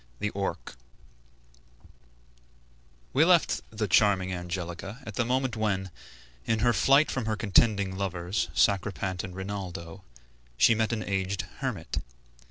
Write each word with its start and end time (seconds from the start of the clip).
THE 0.17 0.31
ORC 0.31 0.73
We 3.13 3.23
left 3.23 3.61
the 3.69 3.87
charming 3.87 4.33
Angelica 4.33 4.97
at 5.05 5.13
the 5.13 5.23
moment 5.25 5.55
when, 5.55 5.91
in 6.43 6.57
her 6.61 6.73
flight 6.73 7.11
from 7.11 7.27
her 7.27 7.35
contending 7.35 7.95
lovers, 7.95 8.49
Sacripant 8.55 9.23
and 9.23 9.35
Rinaldo, 9.35 10.03
she 10.57 10.73
met 10.73 10.91
an 10.91 11.03
aged 11.03 11.43
hermit. 11.59 11.99